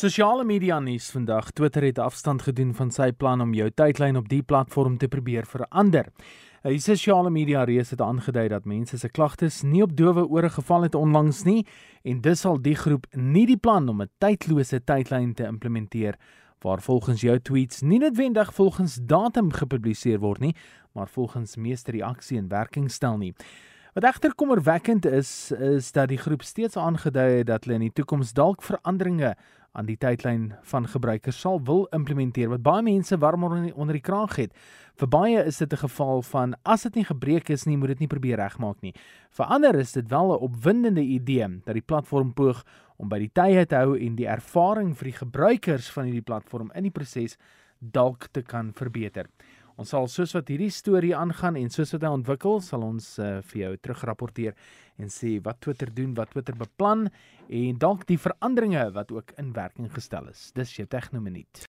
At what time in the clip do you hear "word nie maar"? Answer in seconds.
20.18-21.08